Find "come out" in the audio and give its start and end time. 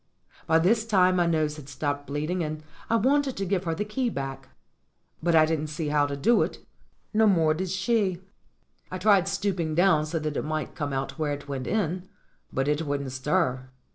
10.73-11.19